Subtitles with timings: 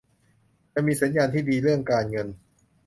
[0.73, 2.27] จะมีสัญญาณที่ดีเรื่องการเงิน